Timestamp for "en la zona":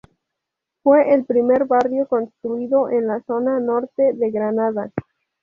2.89-3.59